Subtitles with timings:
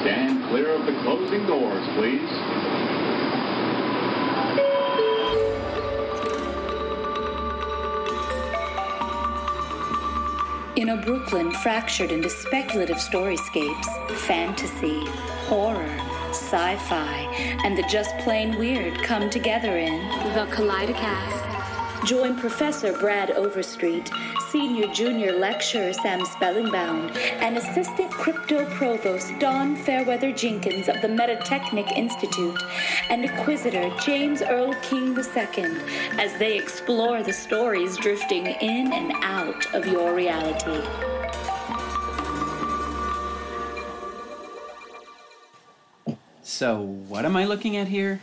[0.00, 2.30] Stand clear of the closing doors, please.
[10.76, 15.04] In a Brooklyn fractured into speculative storyscapes, fantasy,
[15.46, 15.98] horror,
[16.30, 20.00] sci fi, and the just plain weird come together in
[20.34, 22.06] The Kaleidocast.
[22.06, 24.10] Join Professor Brad Overstreet,
[24.52, 31.90] Senior Junior Lecturer Sam Spellingbound, and Assistant Crypto Provost Dawn Fairweather Jenkins of the Metatechnic
[31.96, 32.62] Institute,
[33.08, 35.64] and Inquisitor James Earl King II
[36.20, 40.86] as they explore the stories drifting in and out of your reality.
[46.42, 48.20] So, what am I looking at here?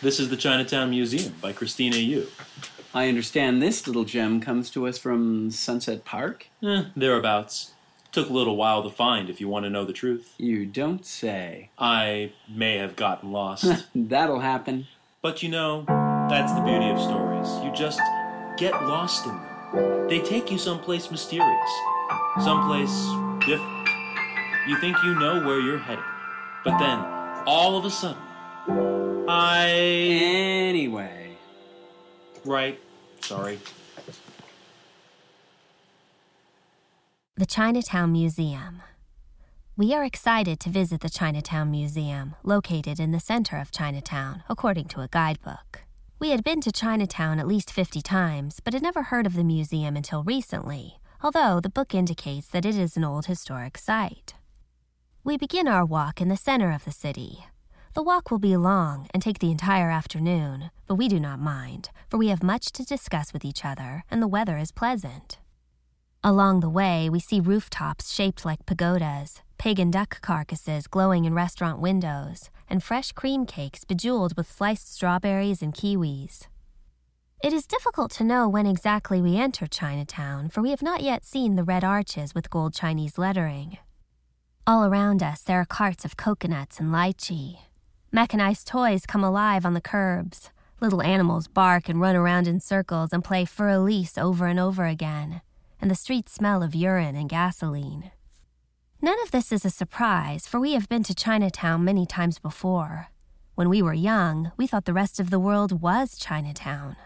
[0.00, 2.26] This is the Chinatown Museum by Christina Yu.
[2.92, 6.46] I understand this little gem comes to us from Sunset Park?
[6.62, 7.72] Eh, thereabouts.
[8.12, 10.34] Took a little while to find, if you want to know the truth.
[10.38, 11.70] You don't say.
[11.78, 13.86] I may have gotten lost.
[13.94, 14.88] That'll happen.
[15.22, 15.84] but you know,
[16.28, 17.48] that's the beauty of stories.
[17.64, 18.00] You just
[18.56, 20.08] get lost in them.
[20.08, 21.70] They take you someplace mysterious,
[22.42, 22.90] someplace
[23.46, 23.88] different.
[24.66, 26.02] You think you know where you're headed,
[26.64, 26.98] but then,
[27.46, 28.20] all of a sudden,
[29.28, 29.68] I.
[29.68, 31.36] Anyway,
[32.44, 32.80] Right.
[33.30, 33.60] Sorry.
[37.36, 38.82] The Chinatown Museum.
[39.76, 44.86] We are excited to visit the Chinatown Museum, located in the center of Chinatown, according
[44.88, 45.82] to a guidebook.
[46.18, 49.44] We had been to Chinatown at least 50 times, but had never heard of the
[49.44, 54.34] museum until recently, although the book indicates that it is an old historic site.
[55.22, 57.44] We begin our walk in the center of the city.
[58.00, 61.90] The walk will be long and take the entire afternoon, but we do not mind,
[62.08, 65.38] for we have much to discuss with each other and the weather is pleasant.
[66.24, 71.34] Along the way, we see rooftops shaped like pagodas, pig and duck carcasses glowing in
[71.34, 76.46] restaurant windows, and fresh cream cakes bejeweled with sliced strawberries and kiwis.
[77.44, 81.26] It is difficult to know when exactly we enter Chinatown, for we have not yet
[81.26, 83.76] seen the red arches with gold Chinese lettering.
[84.66, 87.58] All around us, there are carts of coconuts and lychee.
[88.12, 90.50] Mechanized toys come alive on the curbs.
[90.80, 94.84] Little animals bark and run around in circles and play Für Elise over and over
[94.84, 95.42] again,
[95.80, 98.10] and the streets smell of urine and gasoline.
[99.00, 103.10] None of this is a surprise, for we have been to Chinatown many times before.
[103.54, 106.96] When we were young, we thought the rest of the world was Chinatown.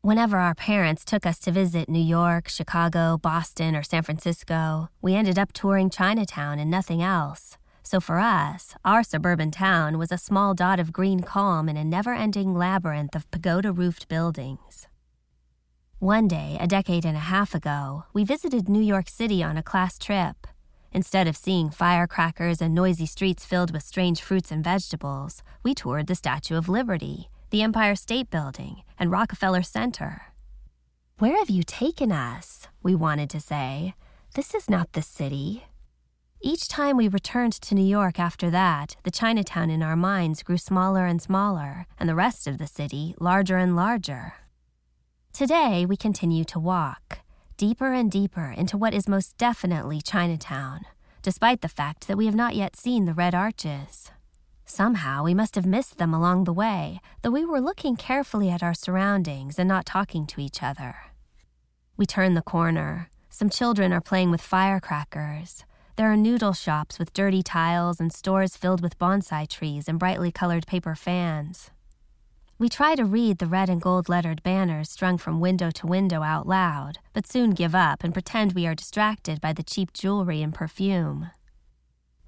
[0.00, 5.14] Whenever our parents took us to visit New York, Chicago, Boston, or San Francisco, we
[5.14, 7.58] ended up touring Chinatown and nothing else.
[7.90, 11.82] So for us, our suburban town was a small dot of green calm in a
[11.82, 14.86] never ending labyrinth of pagoda roofed buildings.
[15.98, 19.62] One day, a decade and a half ago, we visited New York City on a
[19.64, 20.46] class trip.
[20.92, 26.06] Instead of seeing firecrackers and noisy streets filled with strange fruits and vegetables, we toured
[26.06, 30.26] the Statue of Liberty, the Empire State Building, and Rockefeller Center.
[31.18, 32.68] Where have you taken us?
[32.84, 33.94] We wanted to say.
[34.36, 35.64] This is not the city.
[36.42, 40.56] Each time we returned to New York after that, the Chinatown in our minds grew
[40.56, 44.32] smaller and smaller, and the rest of the city larger and larger.
[45.34, 47.18] Today, we continue to walk,
[47.58, 50.86] deeper and deeper into what is most definitely Chinatown,
[51.20, 54.10] despite the fact that we have not yet seen the red arches.
[54.64, 58.62] Somehow, we must have missed them along the way, though we were looking carefully at
[58.62, 60.96] our surroundings and not talking to each other.
[61.98, 63.10] We turn the corner.
[63.28, 65.64] Some children are playing with firecrackers.
[66.00, 70.32] There are noodle shops with dirty tiles and stores filled with bonsai trees and brightly
[70.32, 71.70] colored paper fans.
[72.58, 76.22] We try to read the red and gold lettered banners strung from window to window
[76.22, 80.40] out loud, but soon give up and pretend we are distracted by the cheap jewelry
[80.40, 81.32] and perfume.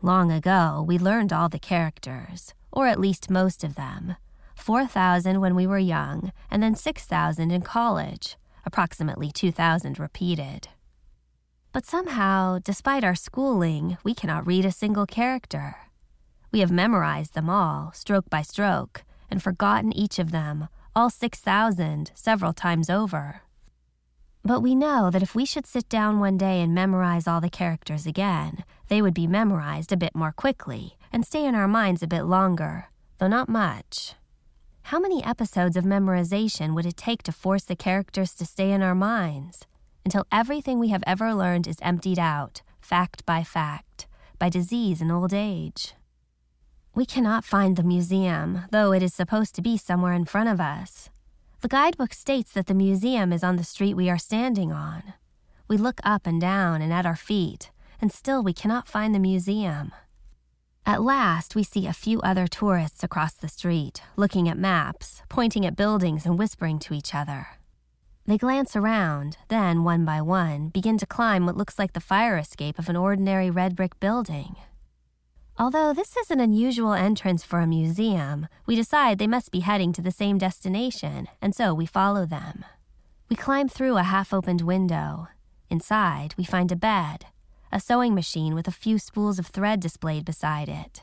[0.02, 4.16] Long ago, we learned all the characters, or at least most of them
[4.54, 10.68] 4,000 when we were young, and then 6,000 in college, approximately 2,000 repeated.
[11.72, 15.76] But somehow, despite our schooling, we cannot read a single character.
[16.50, 22.12] We have memorized them all, stroke by stroke, and forgotten each of them, all 6,000,
[22.14, 23.40] several times over.
[24.44, 27.48] But we know that if we should sit down one day and memorize all the
[27.48, 32.02] characters again, they would be memorized a bit more quickly and stay in our minds
[32.02, 34.14] a bit longer, though not much.
[34.86, 38.82] How many episodes of memorization would it take to force the characters to stay in
[38.82, 39.66] our minds
[40.04, 44.06] until everything we have ever learned is emptied out, fact by fact,
[44.38, 45.94] by disease and old age?
[46.94, 50.60] We cannot find the museum, though it is supposed to be somewhere in front of
[50.60, 51.08] us.
[51.60, 55.14] The guidebook states that the museum is on the street we are standing on.
[55.68, 57.70] We look up and down and at our feet,
[58.00, 59.92] and still we cannot find the museum.
[60.84, 65.64] At last, we see a few other tourists across the street, looking at maps, pointing
[65.64, 67.46] at buildings, and whispering to each other.
[68.26, 72.38] They glance around, then, one by one, begin to climb what looks like the fire
[72.38, 74.54] escape of an ordinary red brick building.
[75.58, 79.92] Although this is an unusual entrance for a museum, we decide they must be heading
[79.94, 82.64] to the same destination, and so we follow them.
[83.28, 85.28] We climb through a half opened window.
[85.68, 87.26] Inside, we find a bed,
[87.72, 91.02] a sewing machine with a few spools of thread displayed beside it.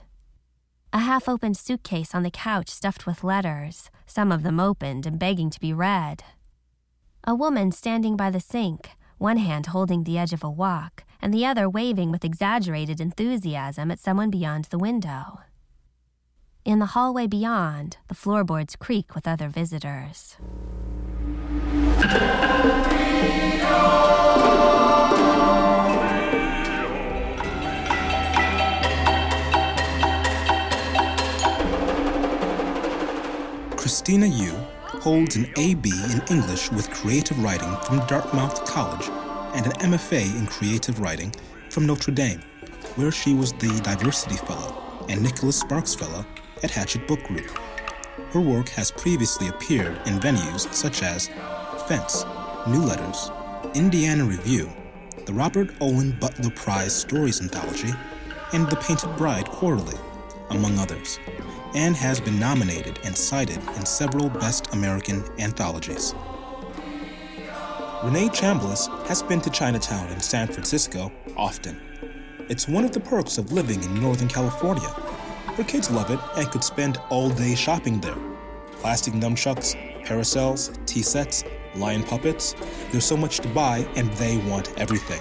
[0.94, 5.20] A half opened suitcase on the couch stuffed with letters, some of them opened and
[5.20, 6.24] begging to be read.
[7.26, 11.34] A woman standing by the sink, one hand holding the edge of a wok, and
[11.34, 15.42] the other waving with exaggerated enthusiasm at someone beyond the window.
[16.64, 20.38] In the hallway beyond, the floorboards creak with other visitors.
[33.76, 34.54] Christina Yu
[35.00, 39.08] holds an AB in English with creative writing from Dartmouth College
[39.56, 41.34] and an MFA in creative writing
[41.70, 42.42] from Notre Dame,
[42.96, 46.26] where she was the Diversity Fellow and Nicholas Sparks Fellow
[46.64, 47.50] at Hachette Book Group.
[48.32, 51.30] Her work has previously appeared in venues such as
[51.88, 52.26] Fence,
[52.68, 53.32] New Letters,
[53.74, 54.70] Indiana Review,
[55.26, 57.94] the Robert Olen Butler Prize Stories Anthology,
[58.52, 59.98] and the Painted Bride Quarterly,
[60.50, 61.20] among others
[61.76, 66.16] and has been nominated and cited in several Best American anthologies.
[68.04, 71.80] Renee Chambliss has been to Chinatown in San Francisco often.
[72.50, 74.90] It's one of the perks of living in Northern California.
[75.58, 78.18] Her kids love it and could spend all day shopping there.
[78.72, 79.76] Plastic nunchucks,
[80.06, 81.44] parasols, tea sets,
[81.76, 82.56] lion puppets.
[82.92, 85.20] There's so much to buy, and they want everything.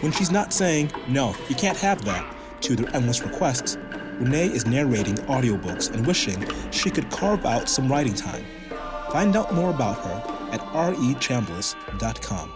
[0.00, 3.76] When she's not saying, no, you can't have that, to their endless requests,
[4.18, 8.44] Renee is narrating audiobooks and wishing she could carve out some writing time.
[9.12, 12.52] Find out more about her at rechambliss.com.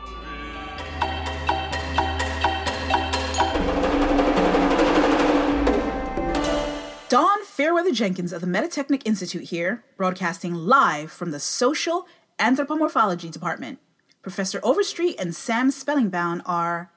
[7.09, 12.09] Dawn Fairweather Jenkins of the Metatechnic Institute here, broadcasting live from the Social
[12.41, 13.79] Anthropomorphology Department.
[14.23, 16.91] Professor Overstreet and Sam Spellingbound are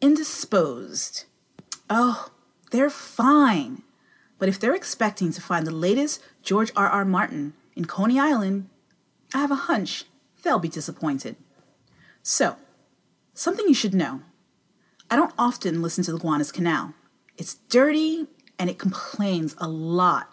[0.00, 1.24] indisposed.
[1.90, 2.30] Oh,
[2.70, 3.82] they're fine.
[4.38, 6.88] But if they're expecting to find the latest George R.
[6.88, 7.04] R.
[7.04, 8.68] Martin in Coney Island,
[9.34, 10.04] I have a hunch
[10.42, 11.36] they'll be disappointed.
[12.22, 12.56] So,
[13.34, 14.22] something you should know.
[15.10, 16.94] I don't often listen to the Gowanus Canal.
[17.36, 18.26] It's dirty
[18.58, 20.32] and it complains a lot.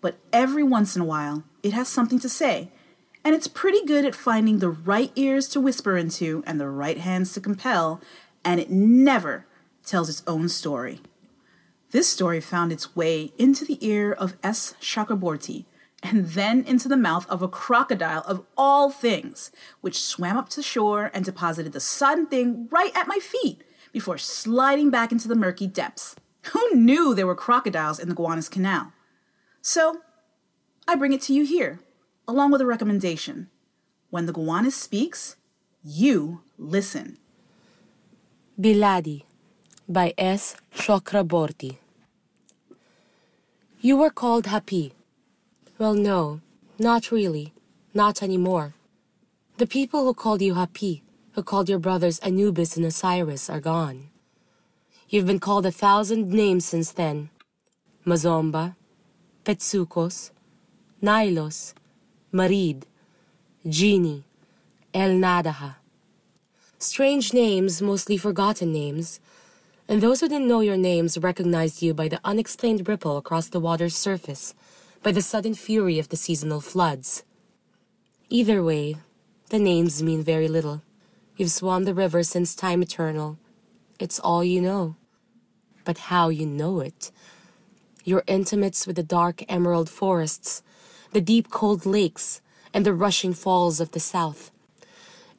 [0.00, 2.70] But every once in a while, it has something to say,
[3.24, 6.98] and it's pretty good at finding the right ears to whisper into and the right
[6.98, 8.02] hands to compel,
[8.44, 9.46] and it never
[9.84, 11.00] tells its own story.
[11.94, 14.74] This story found its way into the ear of S.
[14.80, 15.64] Chakraborty
[16.02, 20.60] and then into the mouth of a crocodile of all things, which swam up to
[20.60, 23.62] shore and deposited the sodden thing right at my feet
[23.92, 26.16] before sliding back into the murky depths.
[26.46, 28.92] Who knew there were crocodiles in the Gowanus Canal?
[29.62, 29.98] So,
[30.88, 31.78] I bring it to you here,
[32.26, 33.50] along with a recommendation.
[34.10, 35.36] When the Gowanus speaks,
[35.84, 37.18] you listen.
[38.60, 39.22] Biladi
[39.88, 40.56] by S.
[40.74, 41.78] Chakraborty.
[43.84, 44.92] You were called Hapi.
[45.76, 46.40] Well, no,
[46.78, 47.52] not really.
[47.92, 48.72] Not anymore.
[49.58, 54.08] The people who called you Hapi, who called your brothers Anubis and Osiris, are gone.
[55.10, 57.28] You've been called a thousand names since then.
[58.06, 58.74] Mazomba,
[59.44, 60.30] Petsuchos,
[61.02, 61.74] Nilos,
[62.32, 62.84] Marid,
[63.68, 64.24] Genie,
[64.94, 65.74] El Nadaha.
[66.78, 69.20] Strange names, mostly forgotten names,
[69.88, 73.60] and those who didn't know your names recognized you by the unexplained ripple across the
[73.60, 74.54] water's surface,
[75.02, 77.22] by the sudden fury of the seasonal floods.
[78.30, 78.96] Either way,
[79.50, 80.82] the names mean very little.
[81.36, 83.38] You've swum the river since time eternal.
[83.98, 84.96] It's all you know.
[85.84, 87.10] But how you know it.
[88.04, 90.62] Your intimates with the dark emerald forests,
[91.12, 92.40] the deep cold lakes,
[92.72, 94.50] and the rushing falls of the south.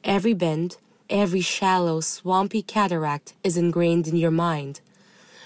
[0.04, 0.76] Every bend,
[1.08, 4.80] Every shallow, swampy cataract is ingrained in your mind,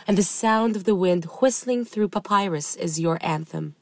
[0.06, 3.74] and the sound of the wind whistling through papyrus is your anthem.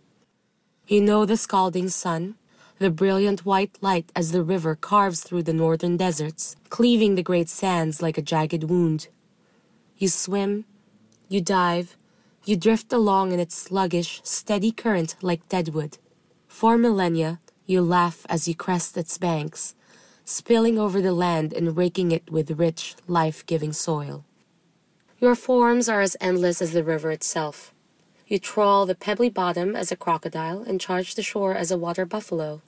[0.89, 2.35] You know the scalding sun,
[2.79, 7.49] the brilliant white light as the river carves through the northern deserts, cleaving the great
[7.49, 9.07] sands like a jagged wound.
[9.99, 10.65] You swim,
[11.29, 11.97] you dive,
[12.45, 15.99] you drift along in its sluggish, steady current like deadwood.
[16.49, 19.77] For millennia, you laugh as you crest its banks,
[20.29, 24.27] spilling over the land and raking it with rich, life giving soil.
[25.19, 27.73] Your forms are as endless as the river itself.
[28.27, 32.05] You trawl the pebbly bottom as a crocodile and charge the shore as a water
[32.05, 32.61] buffalo.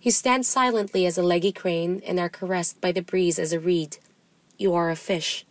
[0.00, 3.60] You stand silently as a leggy crane and are caressed by the breeze as a
[3.60, 3.98] reed.
[4.56, 5.44] You are a fish,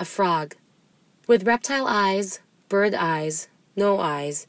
[0.00, 0.56] a frog.
[1.28, 3.46] With reptile eyes, bird eyes,
[3.76, 4.48] no eyes,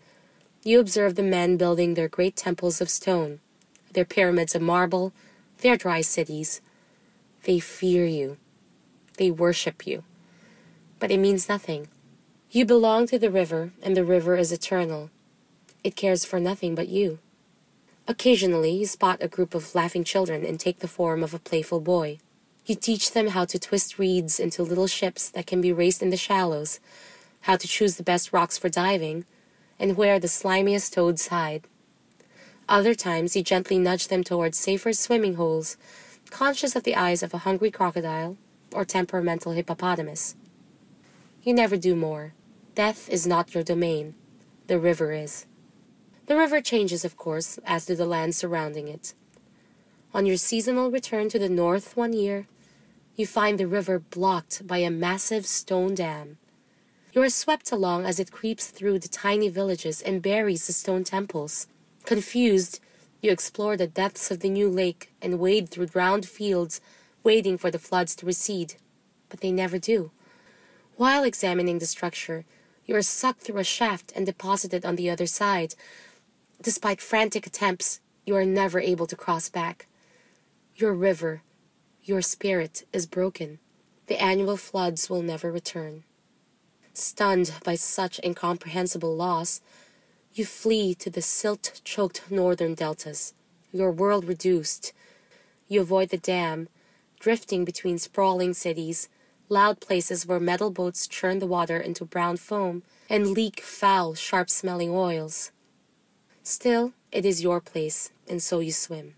[0.63, 3.41] you observe the men building their great temples of stone,
[3.93, 5.13] their pyramids of marble,
[5.59, 6.61] their dry cities.
[7.43, 8.37] They fear you.
[9.17, 10.03] They worship you.
[10.99, 11.87] But it means nothing.
[12.49, 15.09] You belong to the river, and the river is eternal.
[15.83, 17.19] It cares for nothing but you.
[18.07, 21.81] Occasionally, you spot a group of laughing children and take the form of a playful
[21.81, 22.19] boy.
[22.65, 26.09] You teach them how to twist reeds into little ships that can be raced in
[26.09, 26.79] the shallows,
[27.41, 29.25] how to choose the best rocks for diving,
[29.79, 31.65] and where the slimiest toads hide.
[32.69, 35.77] Other times, you gently nudge them towards safer swimming holes,
[36.29, 38.37] conscious of the eyes of a hungry crocodile
[38.73, 40.35] or temperamental hippopotamus.
[41.43, 42.33] You never do more.
[42.75, 44.15] Death is not your domain.
[44.67, 45.45] The river is.
[46.25, 49.13] The river changes, of course, as do the lands surrounding it.
[50.13, 52.47] On your seasonal return to the north one year,
[53.15, 56.37] you find the river blocked by a massive stone dam.
[57.13, 61.05] You are swept along as it creeps through the tiny villages and buries the stone
[61.05, 61.67] temples.
[62.07, 62.79] Confused,
[63.21, 66.79] you explore the depths of the new lake and wade through drowned fields,
[67.21, 68.75] waiting for the floods to recede.
[69.27, 70.11] But they never do.
[70.95, 72.45] While examining the structure,
[72.85, 75.75] you are sucked through a shaft and deposited on the other side.
[76.61, 79.87] Despite frantic attempts, you are never able to cross back.
[80.77, 81.41] Your river,
[82.03, 83.59] your spirit is broken.
[84.05, 86.05] The annual floods will never return.
[86.93, 89.59] Stunned by such incomprehensible loss,
[90.37, 93.33] you flee to the silt choked northern deltas,
[93.71, 94.93] your world reduced.
[95.67, 96.69] You avoid the dam,
[97.19, 99.09] drifting between sprawling cities
[99.49, 104.49] loud places where metal boats churn the water into brown foam and leak foul, sharp
[104.49, 105.51] smelling oils.
[106.43, 109.13] Still, it is your place, and so you swim.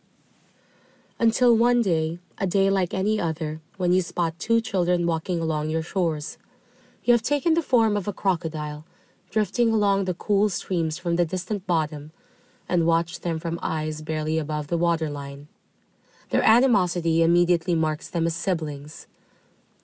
[1.17, 5.69] Until one day, a day like any other, when you spot two children walking along
[5.69, 6.37] your shores.
[7.03, 8.85] You have taken the form of a crocodile,
[9.29, 12.11] drifting along the cool streams from the distant bottom,
[12.67, 15.47] and watch them from eyes barely above the waterline.
[16.29, 19.07] Their animosity immediately marks them as siblings.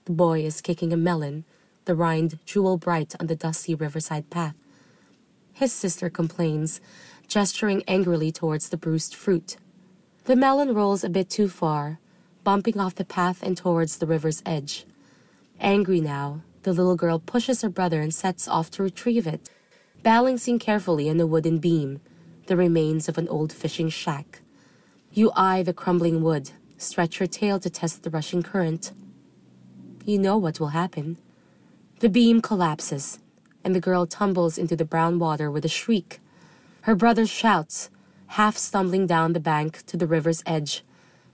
[0.06, 1.46] The boy is kicking a melon,
[1.86, 4.56] the rind jewel bright on the dusty riverside path.
[5.54, 6.82] His sister complains,
[7.28, 9.58] gesturing angrily towards the bruised fruit.
[10.26, 12.00] The melon rolls a bit too far,
[12.44, 14.86] bumping off the path and towards the river's edge.
[15.60, 19.50] Angry now, the little girl pushes her brother and sets off to retrieve it,
[20.04, 22.02] balancing carefully on a wooden beam,
[22.48, 24.42] the remains of an old fishing shack.
[25.14, 28.92] You eye the crumbling wood, stretch your tail to test the rushing current
[30.06, 31.18] you know what will happen.
[32.00, 33.18] The beam collapses,
[33.64, 36.20] and the girl tumbles into the brown water with a shriek.
[36.82, 37.90] Her brother shouts,
[38.28, 40.84] half stumbling down the bank to the river's edge,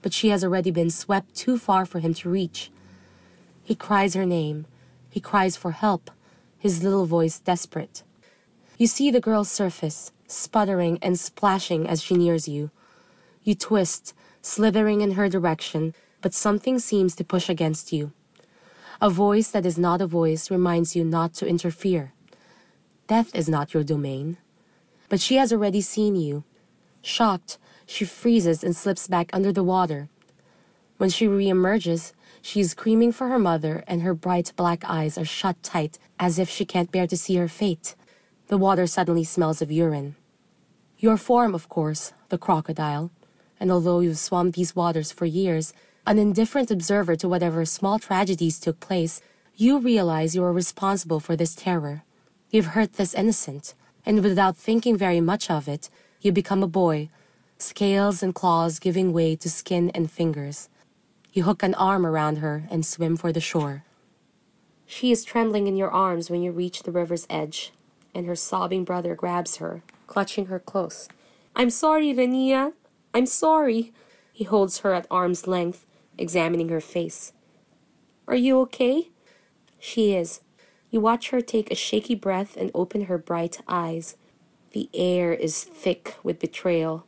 [0.00, 2.70] but she has already been swept too far for him to reach.
[3.62, 4.64] He cries her name.
[5.12, 6.10] He cries for help,
[6.58, 8.02] his little voice desperate.
[8.78, 12.70] You see the girl surface, sputtering and splashing as she nears you.
[13.44, 18.12] You twist, slithering in her direction, but something seems to push against you.
[19.02, 22.14] A voice that is not a voice reminds you not to interfere.
[23.06, 24.38] Death is not your domain.
[25.10, 26.44] But she has already seen you.
[27.02, 30.08] Shocked, she freezes and slips back under the water.
[30.96, 32.12] When she reemerges,
[32.42, 36.38] she is screaming for her mother, and her bright black eyes are shut tight as
[36.38, 37.94] if she can't bear to see her fate.
[38.48, 40.16] The water suddenly smells of urine.
[40.98, 43.12] Your form, of course, the crocodile,
[43.60, 45.72] and although you've swum these waters for years,
[46.04, 49.20] an indifferent observer to whatever small tragedies took place,
[49.54, 52.02] you realize you are responsible for this terror.
[52.50, 55.88] You've hurt this innocent, and without thinking very much of it,
[56.20, 57.08] you become a boy,
[57.56, 60.68] scales and claws giving way to skin and fingers.
[61.32, 63.84] You hook an arm around her and swim for the shore.
[64.84, 67.72] She is trembling in your arms when you reach the river's edge,
[68.14, 71.08] and her sobbing brother grabs her, clutching her close.
[71.56, 72.74] I'm sorry, Vania.
[73.14, 73.94] I'm sorry.
[74.30, 75.86] He holds her at arm's length,
[76.18, 77.32] examining her face.
[78.28, 79.08] Are you okay?
[79.78, 80.42] She is.
[80.90, 84.16] You watch her take a shaky breath and open her bright eyes.
[84.72, 87.06] The air is thick with betrayal.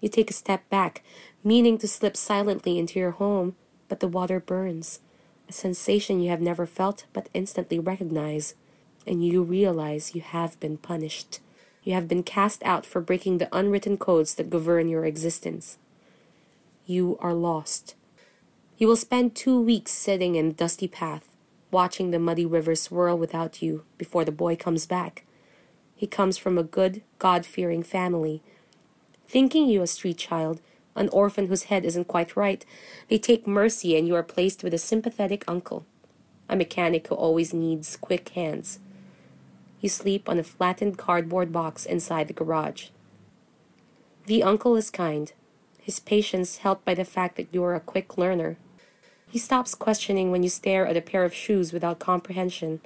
[0.00, 1.02] You take a step back,
[1.42, 3.56] meaning to slip silently into your home,
[3.88, 5.00] but the water burns,
[5.48, 8.54] a sensation you have never felt but instantly recognize,
[9.06, 11.40] and you realize you have been punished.
[11.82, 15.78] You have been cast out for breaking the unwritten codes that govern your existence.
[16.86, 17.94] You are lost.
[18.76, 21.28] You will spend two weeks sitting in the dusty path,
[21.70, 25.24] watching the muddy river swirl without you before the boy comes back.
[25.94, 28.42] He comes from a good, God fearing family.
[29.28, 30.60] Thinking you a street child,
[30.96, 32.64] an orphan whose head isn't quite right,
[33.08, 35.86] they take mercy and you are placed with a sympathetic uncle,
[36.48, 38.78] a mechanic who always needs quick hands.
[39.80, 42.88] You sleep on a flattened cardboard box inside the garage.
[44.26, 45.32] The uncle is kind,
[45.80, 48.56] his patience helped by the fact that you're a quick learner.
[49.28, 52.80] He stops questioning when you stare at a pair of shoes without comprehension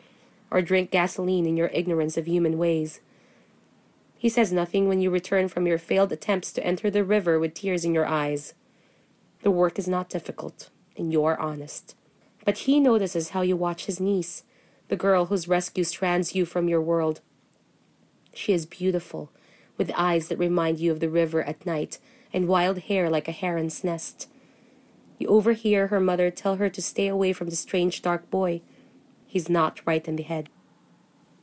[0.50, 3.00] or drink gasoline in your ignorance of human ways.
[4.18, 7.54] He says nothing when you return from your failed attempts to enter the river with
[7.54, 8.54] tears in your eyes.
[9.42, 11.94] The work is not difficult, and you're honest.
[12.44, 14.42] But he notices how you watch his niece,
[14.88, 17.20] the girl whose rescue strands you from your world.
[18.34, 19.30] She is beautiful,
[19.76, 21.98] with eyes that remind you of the river at night
[22.32, 24.28] and wild hair like a heron's nest.
[25.18, 28.62] You overhear her mother tell her to stay away from the strange dark boy.
[29.26, 30.48] He's not right in the head.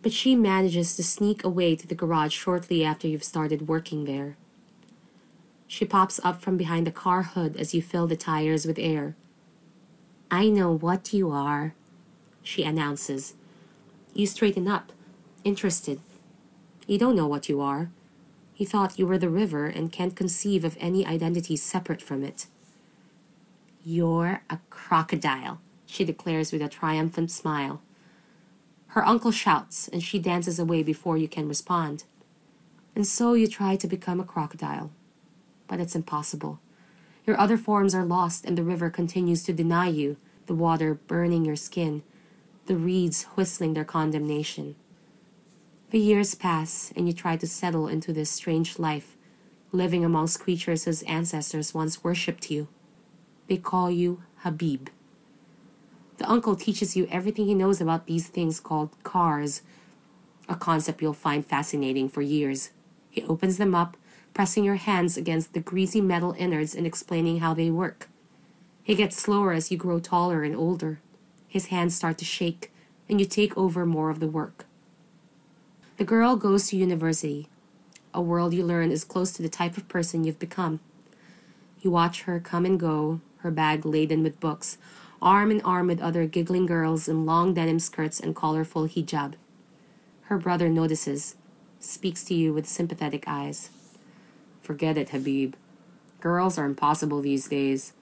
[0.01, 4.36] But she manages to sneak away to the garage shortly after you've started working there.
[5.67, 9.15] She pops up from behind the car hood as you fill the tires with air.
[10.29, 11.75] I know what you are,
[12.41, 13.36] she announces.
[14.13, 14.91] You straighten up,
[15.43, 16.00] interested.
[16.88, 17.89] You don't know what you are.
[18.53, 22.48] He thought you were the river and can't conceive of any identity separate from it.
[23.84, 27.81] You're a crocodile, she declares with a triumphant smile.
[28.91, 32.03] Her uncle shouts, and she dances away before you can respond.
[32.93, 34.91] And so you try to become a crocodile.
[35.67, 36.60] But it's impossible.
[37.25, 40.17] Your other forms are lost, and the river continues to deny you,
[40.48, 42.03] the water burning your skin,
[42.65, 44.75] the reeds whistling their condemnation.
[45.91, 49.15] The years pass, and you try to settle into this strange life,
[49.71, 52.67] living amongst creatures whose ancestors once worshipped you.
[53.48, 54.89] They call you Habib.
[56.22, 59.63] The uncle teaches you everything he knows about these things called cars,
[60.48, 62.70] a concept you'll find fascinating for years.
[63.10, 63.98] He opens them up,
[64.32, 68.08] pressing your hands against the greasy metal innards and explaining how they work.
[68.84, 71.00] He gets slower as you grow taller and older.
[71.48, 72.72] His hands start to shake,
[73.10, 74.67] and you take over more of the work.
[75.98, 77.50] The girl goes to university,
[78.13, 80.82] a world you learn is close to the type of person you've become.
[81.82, 84.78] You watch her come and go, her bag laden with books,
[85.21, 89.34] arm in arm with other giggling girls in long denim skirts and colorful hijab.
[90.23, 91.36] Her brother notices,
[91.79, 93.69] speaks to you with sympathetic eyes.
[94.62, 95.55] Forget it, Habib.
[96.19, 97.93] Girls are impossible these days.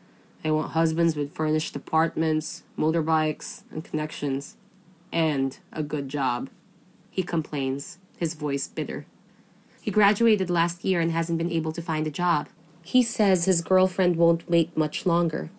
[0.44, 4.58] They want husbands with furnished apartments, motorbikes, and connections,
[5.12, 6.50] and a good job.
[7.10, 9.06] He complains, his voice bitter.
[9.82, 12.50] He graduated last year and hasn't been able to find a job.
[12.84, 15.50] He says his girlfriend won't wait much longer.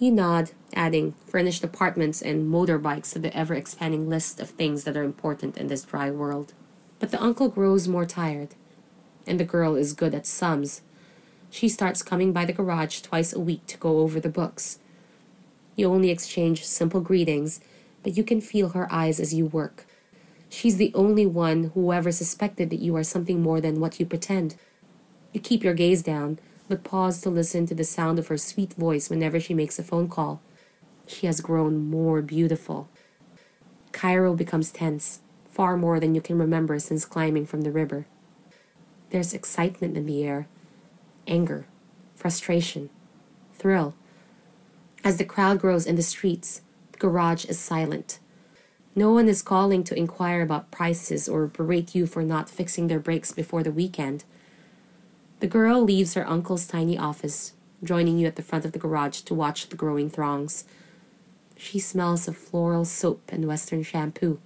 [0.00, 4.96] You nod, adding furnished apartments and motorbikes to the ever expanding list of things that
[4.96, 6.54] are important in this dry world.
[6.98, 8.54] But the uncle grows more tired,
[9.26, 10.80] and the girl is good at sums.
[11.50, 14.78] She starts coming by the garage twice a week to go over the books.
[15.76, 17.60] You only exchange simple greetings,
[18.02, 19.84] but you can feel her eyes as you work.
[20.48, 24.06] She's the only one who ever suspected that you are something more than what you
[24.06, 24.56] pretend.
[25.34, 26.38] You keep your gaze down,
[26.70, 29.82] but pause to listen to the sound of her sweet voice whenever she makes a
[29.82, 30.40] phone call.
[31.04, 32.88] She has grown more beautiful.
[33.90, 38.06] Cairo becomes tense, far more than you can remember since climbing from the river.
[39.10, 40.46] There's excitement in the air,
[41.26, 41.66] anger,
[42.14, 42.88] frustration,
[43.54, 43.94] thrill.
[45.02, 48.20] As the crowd grows in the streets, the garage is silent.
[48.94, 53.00] No one is calling to inquire about prices or berate you for not fixing their
[53.00, 54.22] brakes before the weekend.
[55.40, 59.22] The girl leaves her uncle's tiny office, joining you at the front of the garage
[59.22, 60.64] to watch the growing throngs.
[61.56, 64.38] She smells of floral soap and western shampoo.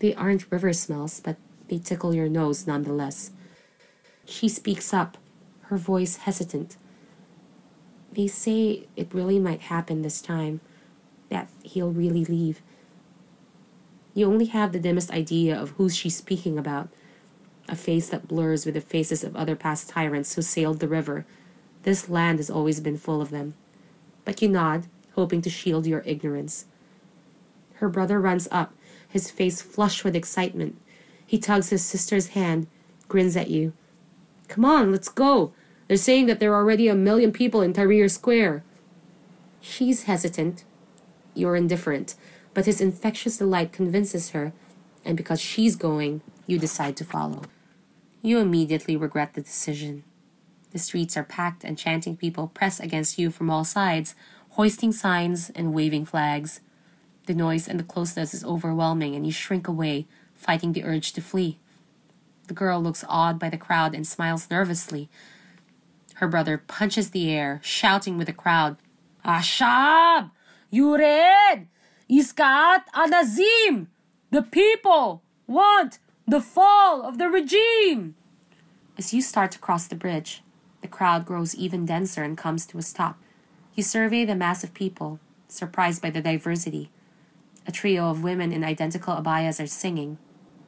[0.00, 1.36] They aren't river smells, but
[1.68, 3.30] they tickle your nose nonetheless.
[4.26, 5.16] She speaks up,
[5.62, 6.76] her voice hesitant.
[8.12, 10.60] They say it really might happen this time,
[11.30, 12.60] that he'll really leave.
[14.12, 16.90] You only have the dimmest idea of who she's speaking about.
[17.68, 21.24] A face that blurs with the faces of other past tyrants who sailed the river.
[21.82, 23.54] This land has always been full of them.
[24.24, 26.66] But you nod, hoping to shield your ignorance.
[27.74, 28.74] Her brother runs up,
[29.08, 30.80] his face flushed with excitement.
[31.26, 32.66] He tugs his sister's hand,
[33.08, 33.72] grins at you.
[34.48, 35.52] Come on, let's go.
[35.88, 38.64] They're saying that there are already a million people in Tahrir Square.
[39.60, 40.64] She's hesitant.
[41.34, 42.14] You're indifferent
[42.54, 44.52] but his infectious delight convinces her,
[45.04, 47.42] and because she's going, you decide to follow.
[48.22, 50.04] You immediately regret the decision.
[50.70, 54.14] The streets are packed, and chanting people press against you from all sides,
[54.50, 56.60] hoisting signs and waving flags.
[57.26, 61.20] The noise and the closeness is overwhelming, and you shrink away, fighting the urge to
[61.20, 61.58] flee.
[62.48, 65.08] The girl looks awed by the crowd and smiles nervously.
[66.14, 68.76] Her brother punches the air, shouting with the crowd,
[69.24, 70.30] Ashab!
[70.72, 71.66] Yured!
[72.10, 73.86] Iskat Anazim!
[74.30, 78.14] The people want the fall of the regime!
[78.96, 80.42] As you start to cross the bridge,
[80.80, 83.18] the crowd grows even denser and comes to a stop.
[83.74, 86.90] You survey the mass of people, surprised by the diversity.
[87.66, 90.18] A trio of women in identical abayas are singing.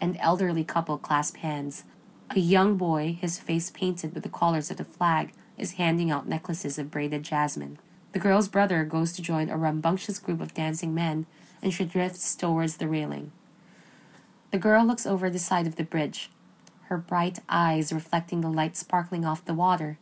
[0.01, 1.85] An elderly couple clasp hands.
[2.31, 6.29] A young boy, his face painted with the colors of the flag, is handing out
[6.29, 7.79] necklaces of braided jasmine.
[8.13, 11.27] The girl's brother goes to join a rambunctious group of dancing men,
[11.63, 13.33] and she drifts towards the railing.
[14.55, 16.31] The girl looks over the side of the bridge,
[16.83, 19.99] her bright eyes reflecting the light sparkling off the water.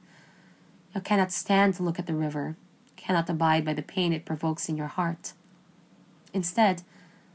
[0.94, 2.56] You cannot stand to look at the river,
[2.94, 5.32] cannot abide by the pain it provokes in your heart.
[6.34, 6.82] Instead,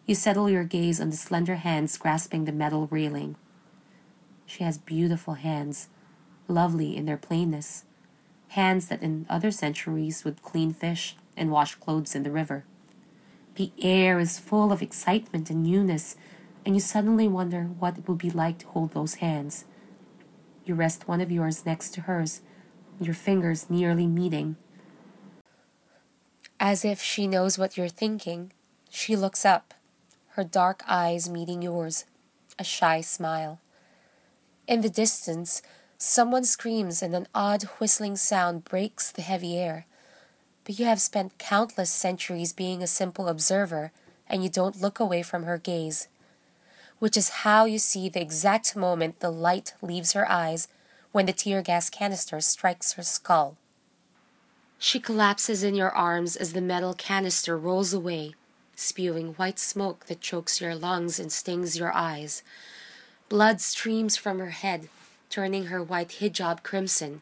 [0.05, 3.35] you settle your gaze on the slender hands grasping the metal railing.
[4.45, 5.89] She has beautiful hands,
[6.47, 7.85] lovely in their plainness,
[8.49, 12.63] hands that in other centuries would clean fish and wash clothes in the river.
[13.55, 16.15] The air is full of excitement and newness,
[16.67, 19.63] and you suddenly wonder what it would be like to hold those hands.
[20.65, 22.41] You rest one of yours next to hers,
[22.99, 24.57] your fingers nearly meeting.
[26.59, 28.51] As if she knows what you're thinking,
[28.89, 29.75] she looks up,
[30.31, 32.03] her dark eyes meeting yours,
[32.59, 33.61] a shy smile.
[34.67, 35.61] In the distance,
[35.97, 39.85] someone screams and an odd whistling sound breaks the heavy air.
[40.65, 43.93] But you have spent countless centuries being a simple observer,
[44.27, 46.09] and you don't look away from her gaze.
[46.99, 50.67] Which is how you see the exact moment the light leaves her eyes
[51.11, 53.57] when the tear gas canister strikes her skull.
[54.79, 58.33] She collapses in your arms as the metal canister rolls away,
[58.75, 62.43] spewing white smoke that chokes your lungs and stings your eyes.
[63.29, 64.89] Blood streams from her head,
[65.29, 67.21] turning her white hijab crimson.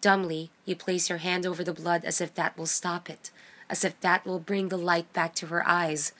[0.00, 3.30] Dumbly, you place your hand over the blood as if that will stop it,
[3.68, 6.12] as if that will bring the light back to her eyes.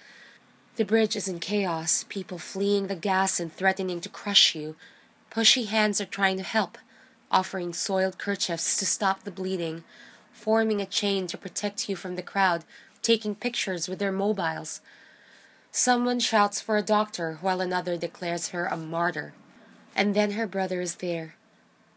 [0.77, 4.75] The bridge is in chaos, people fleeing the gas and threatening to crush you.
[5.31, 6.79] Pushy hands are trying to help,
[7.31, 9.85] offering soiled kerchiefs to stop the bleeding,
[10.33, 12.65] forming a chain to protect you from the crowd,
[13.03, 14.81] taking pictures with their mobiles.
[15.71, 19.35] Someone shouts for a doctor while another declares her a martyr.
[19.95, 21.35] And then her brother is there,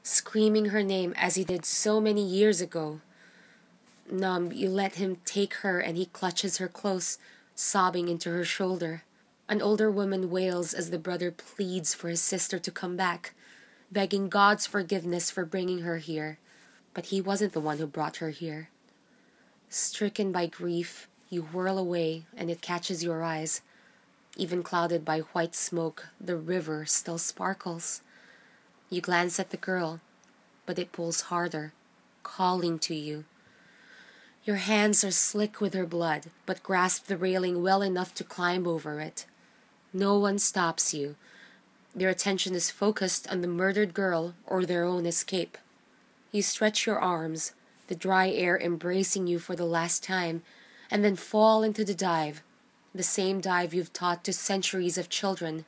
[0.04, 3.00] screaming her name as he did so many years ago.
[4.12, 7.18] Numb, you let him take her and he clutches her close,
[7.56, 9.04] sobbing into her shoulder.
[9.48, 13.34] An older woman wails as the brother pleads for his sister to come back,
[13.91, 16.38] begging God's forgiveness for bringing her here.
[16.94, 18.70] But he wasn't the one who brought her here.
[19.70, 23.62] Stricken by grief, you whirl away and it catches your eyes.
[24.38, 28.02] Even clouded by white smoke, the river still sparkles.
[28.89, 30.02] You glance at the girl,
[30.65, 31.74] but it pulls harder,
[32.24, 33.26] calling to you.
[34.45, 38.67] Your hands are slick with her blood, but grasp the railing well enough to climb
[38.67, 39.25] over it.
[39.91, 41.15] No one stops you.
[41.95, 45.58] Their attention is focused on the murdered girl or their own escape.
[46.31, 47.53] You stretch your arms,
[47.88, 50.43] the dry air embracing you for the last time,
[50.91, 52.43] and then fall into the dive,
[52.93, 55.65] the same dive you've taught to centuries of children.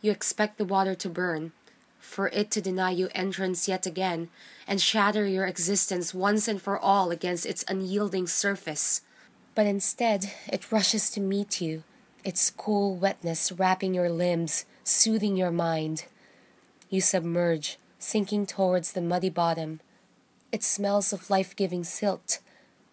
[0.00, 1.52] You expect the water to burn,
[1.98, 4.28] for it to deny you entrance yet again,
[4.66, 9.02] and shatter your existence once and for all against its unyielding surface.
[9.54, 11.82] But instead, it rushes to meet you,
[12.24, 16.04] its cool wetness wrapping your limbs, soothing your mind.
[16.88, 19.80] You submerge, sinking towards the muddy bottom.
[20.52, 22.38] It smells of life giving silt,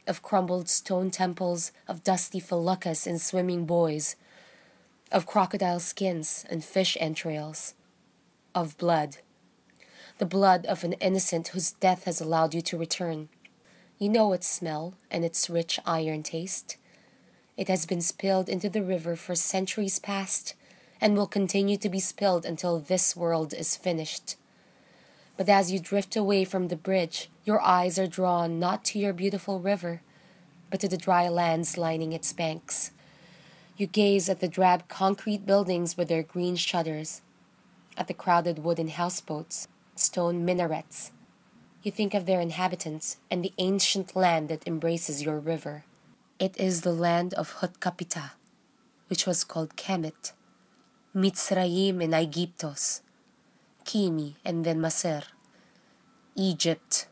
[0.08, 4.16] of crumbled stone temples, of dusty feluccas and swimming boys,
[5.12, 7.74] of crocodile skins and fish entrails,
[8.56, 9.18] of blood.
[10.18, 13.28] The blood of an innocent whose death has allowed you to return.
[14.00, 16.78] You know its smell and its rich iron taste.
[17.58, 20.56] It has been spilled into the river for centuries past
[21.02, 24.38] and will continue to be spilled until this world is finished.
[25.36, 29.12] But as you drift away from the bridge, your eyes are drawn not to your
[29.12, 30.02] beautiful river,
[30.72, 32.92] but to the dry lands lining its banks.
[33.76, 37.22] You gaze at the drab concrete buildings with their green shutters,
[37.98, 41.12] at the crowded wooden houseboats, stone minarets.
[41.84, 45.84] You think of their inhabitants and the ancient land that embraces your river.
[46.40, 48.32] It is the land of Hutkapita,
[49.08, 50.34] which was called Kemet,
[51.16, 53.02] Mitzrayim and Aegyptos,
[53.86, 55.24] Kimi, and then Masr.
[56.36, 57.08] Egypt.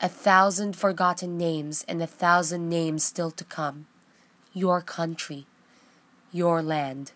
[0.00, 3.86] A thousand forgotten names and a thousand names still to come.
[4.52, 5.46] Your country.
[6.30, 7.12] Your land.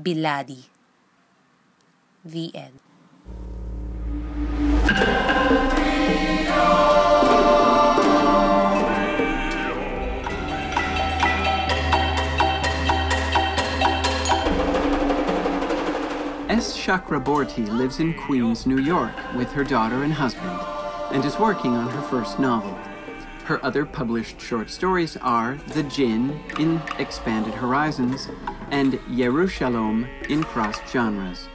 [0.00, 0.66] Biladi.
[2.26, 2.80] The end.
[16.48, 16.76] S.
[16.76, 20.50] Chakraborty lives in Queens, New York, with her daughter and husband,
[21.12, 22.76] and is working on her first novel.
[23.44, 28.28] Her other published short stories are The Djinn in Expanded Horizons
[28.72, 31.46] and Yerushalom in Crossed Genres.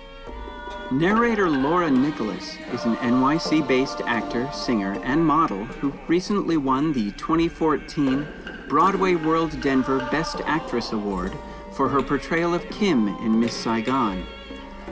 [0.92, 7.12] Narrator Laura Nicolas is an NYC based actor, singer, and model who recently won the
[7.14, 8.28] 2014
[8.68, 11.32] Broadway World Denver Best Actress Award
[11.72, 14.26] for her portrayal of Kim in Miss Saigon.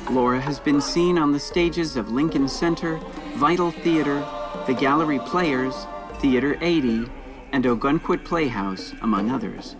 [0.10, 2.98] Laura has been seen on the stages of Lincoln Center,
[3.36, 4.26] Vital Theater,
[4.68, 5.86] the Gallery Players,
[6.20, 7.08] Theater 80,
[7.52, 9.76] and Ogunquit Playhouse, among others.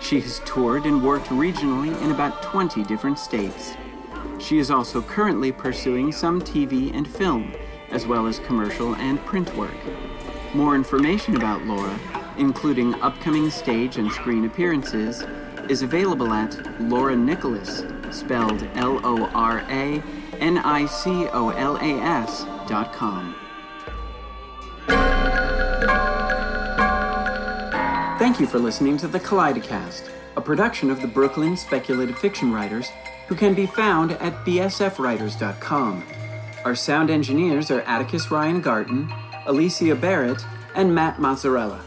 [0.00, 3.74] She has toured and worked regionally in about 20 different states.
[4.38, 7.52] She is also currently pursuing some TV and film,
[7.90, 9.74] as well as commercial and print work.
[10.54, 11.98] More information about Laura,
[12.36, 15.24] including upcoming stage and screen appearances,
[15.68, 20.02] is available at Laura Nicolas, spelled L O R A
[20.38, 23.34] N I C O L A S dot com.
[28.18, 32.88] Thank you for listening to the Kaleidocast, a production of the Brooklyn Speculative Fiction Writers,
[33.28, 36.04] who can be found at bsfwriters.com.
[36.64, 39.12] Our sound engineers are Atticus Ryan Garten,
[39.46, 41.80] Alicia Barrett, and Matt Mozzarella.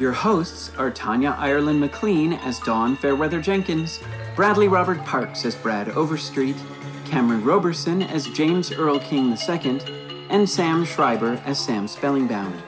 [0.00, 4.00] Your hosts are Tanya Ireland McLean as Dawn Fairweather Jenkins,
[4.34, 6.56] Bradley Robert Parks as Brad Overstreet,
[7.04, 9.80] Cameron Roberson as James Earl King II,
[10.30, 12.60] and Sam Schreiber as Sam Spellingbound.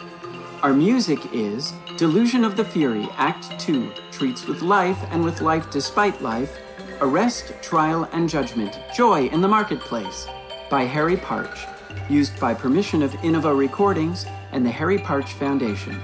[0.62, 5.70] Our music is Delusion of the Fury, Act 2, Treats with Life and with Life
[5.70, 6.58] Despite Life,
[7.00, 10.26] Arrest, Trial, and Judgment, Joy in the Marketplace,
[10.70, 11.66] by Harry Partch,
[12.08, 16.00] used by permission of Innova Recordings and the Harry Partch Foundation.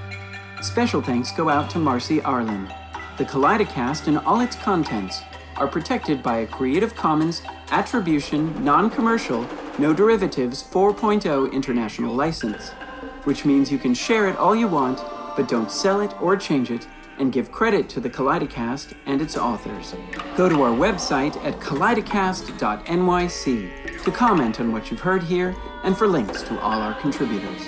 [0.61, 2.71] Special thanks go out to Marcy Arlen.
[3.17, 5.21] The Kaleidocast and all its contents
[5.55, 9.47] are protected by a Creative Commons Attribution, Non Commercial,
[9.79, 12.69] No Derivatives 4.0 international license,
[13.23, 14.99] which means you can share it all you want,
[15.35, 16.87] but don't sell it or change it,
[17.19, 19.93] and give credit to the Kaleidocast and its authors.
[20.35, 26.07] Go to our website at kaleidocast.nyc to comment on what you've heard here and for
[26.07, 27.67] links to all our contributors.